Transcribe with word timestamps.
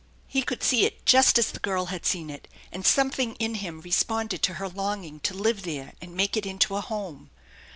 He 0.25 0.41
could 0.41 0.63
see 0.63 0.83
it 0.83 1.05
just 1.05 1.37
as 1.37 1.51
the 1.51 1.59
girl 1.59 1.85
had 1.93 2.07
seen 2.07 2.31
it, 2.31 2.47
and 2.71 2.83
something 2.83 3.35
in 3.35 3.53
him 3.53 3.81
responded 3.81 4.41
to 4.41 4.55
her 4.55 4.67
longing 4.67 5.19
to 5.19 5.35
live 5.35 5.61
there 5.61 5.93
and 6.01 6.15
make 6.15 6.35
it 6.35 6.47
into 6.47 6.75
a 6.75 6.81
home. 6.81 7.29